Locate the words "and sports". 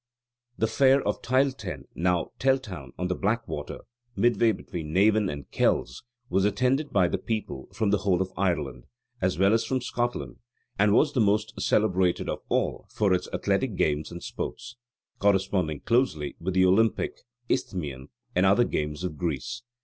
14.11-14.75